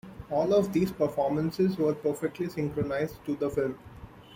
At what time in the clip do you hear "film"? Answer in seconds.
3.51-3.77